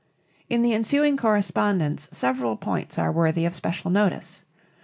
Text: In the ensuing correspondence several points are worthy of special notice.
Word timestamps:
In 0.49 0.63
the 0.63 0.73
ensuing 0.73 1.15
correspondence 1.15 2.09
several 2.11 2.57
points 2.57 2.97
are 2.97 3.11
worthy 3.11 3.45
of 3.45 3.53
special 3.53 3.91
notice. 3.91 4.43